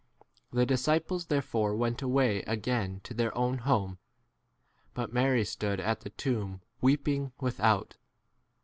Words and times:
The 0.51 0.65
disciples 0.65 1.27
therefore 1.27 1.75
went 1.75 2.01
away 2.01 2.41
again 2.47 3.01
to 3.03 3.13
their 3.13 3.31
own 3.37 3.49
11 3.53 3.59
[home.] 3.65 3.97
But 4.95 5.13
Mary 5.13 5.45
stood 5.45 5.79
at 5.79 5.99
the 5.99 6.09
tomb 6.09 6.61
weeping 6.81 7.33
without. 7.39 7.97